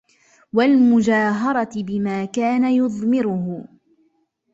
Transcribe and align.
وَالْمُجَاهَرَةِ 0.53 1.83
بِمَا 1.83 2.25
كَانَ 2.25 2.63
يُضْمِرُهُ 2.65 3.65